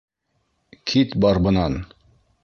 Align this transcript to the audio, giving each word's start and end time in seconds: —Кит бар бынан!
—Кит 0.91 1.09
бар 1.25 1.37
бынан! 1.49 1.73